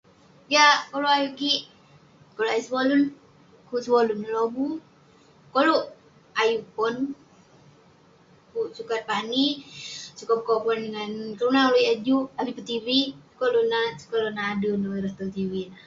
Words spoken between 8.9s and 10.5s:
pani, sukat